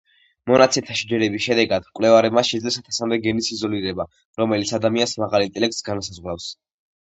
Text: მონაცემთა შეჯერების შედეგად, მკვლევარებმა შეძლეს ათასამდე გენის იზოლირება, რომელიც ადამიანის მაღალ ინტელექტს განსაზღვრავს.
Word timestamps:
მონაცემთა 0.51 0.95
შეჯერების 1.01 1.43
შედეგად, 1.47 1.85
მკვლევარებმა 1.91 2.43
შეძლეს 2.51 2.77
ათასამდე 2.81 3.19
გენის 3.27 3.51
იზოლირება, 3.57 4.07
რომელიც 4.43 4.73
ადამიანის 4.79 5.15
მაღალ 5.27 5.47
ინტელექტს 5.51 5.87
განსაზღვრავს. 5.93 6.51